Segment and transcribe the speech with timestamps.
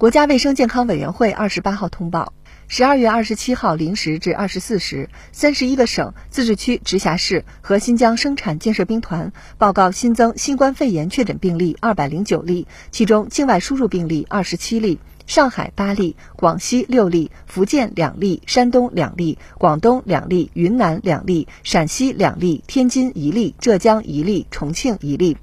[0.00, 2.32] 国家卫生健康委员会二十八号通报，
[2.68, 14.98] 十二月二十七号零时至二十四时，三十一个省、自治区、直辖市和新疆生产建设兵团报告新增新冠肺炎确诊病例二百零九例，其中境外输入病例二十七例。
[15.26, 25.36] 上海八例，广西六例，福建两例，山东两例，广东两例，云南两例，陕西两例，天津一例，浙江一例，重庆一例。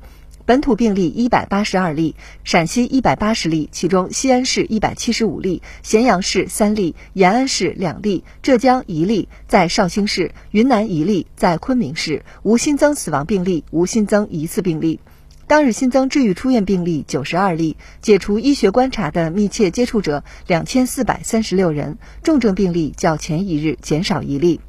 [0.47, 15.01] 本土病例一百八十二例，陕西一百八十例，其中西安市一百七十五例，咸阳市三例，延安市两例，浙江一例，在绍兴市，云南一例，在昆明市，无新增死亡病例，无新增疑似病例。
[15.47, 24.61] 当日新增治愈出院病例九十二例，解除医学观察的密切接触者两千四百三十六人，重症病例较前一日减少一例。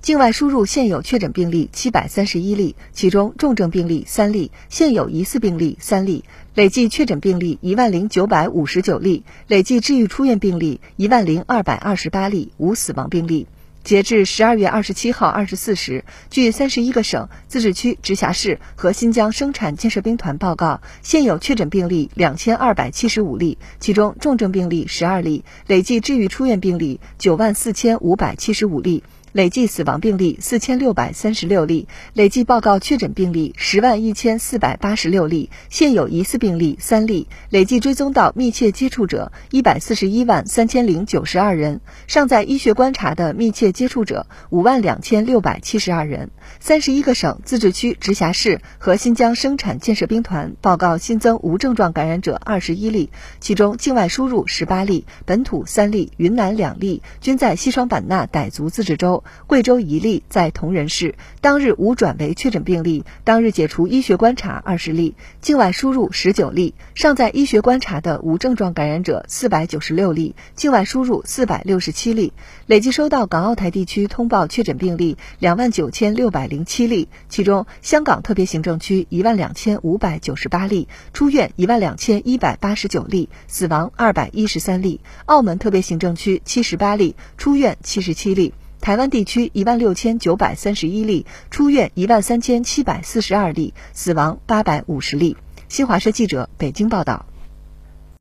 [0.00, 6.24] 境外输入现有确诊病例七百三十一例，其中重症病例三例，现有疑似病例三例，
[6.54, 13.46] 累计确诊病例一万零九百五十九例，累计治愈出院病例一万零二百二十八例，无死亡病例。
[13.84, 29.02] 截至十二月二十七号二十四时，据三十一个省、自治区、直辖市和新疆生产建设兵团报告，现有确诊病例两千二百七十五例，其中重症病例十二例，累计治愈出院病例九万四千五百七十五例。
[29.32, 46.30] 累计死亡病例四千六百三十六例，累计报告确诊病例十万一千四百八十六例，现有疑似病例三例，累计追踪到密切接触者一百四十一万三千零九十二人，尚在医学观察的密切接触者五万两千六百七十二人。
[46.60, 59.17] 三十一个省、自治区、直辖市和新疆生产建设兵团报告新增无症状感染者二十一例，其中境外输入十八例，本土三例，云南两例，均在西双版纳傣族自治州。
[59.46, 72.32] 贵州一例在铜仁市，当日无转为确诊病例，当日解除医学观察二十例，境外输入十九例，尚在医学观察的无症状感染者四百九十六例，境外输入四百六十七例，
[72.66, 88.52] 累计收到港澳台地区通报确诊病例两万九千六百零七例，其中香港特别行政区一万两千五百九十八例，出院一万两千一百八十九例，死亡二百一十三例；澳门特别行政区七十八例，出院七十七例。
[88.80, 95.36] 台湾地区一万六千九百三十一例，出院一万三千七百四十二例，死亡八百五十例。
[95.68, 97.26] 新华社记者北京报道。